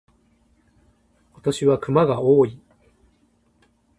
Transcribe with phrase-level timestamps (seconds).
[1.33, 2.59] 今年は熊が多い。